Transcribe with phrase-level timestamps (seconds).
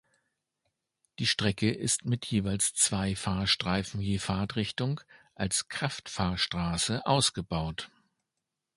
[1.19, 4.99] Die Strecke ist mit jeweils zwei Fahrstreifen je Fahrtrichtung
[5.35, 7.91] als Kraftfahrstraße ausgebaut.